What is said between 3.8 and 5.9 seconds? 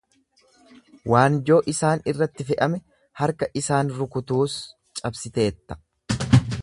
rukutuus cabsiteetta.